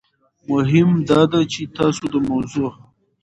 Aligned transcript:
مهم 0.49 0.89
داده 1.09 1.41
چې 1.53 1.61
تاسو 1.77 2.03
د 2.13 2.15
موضوع 2.29 2.71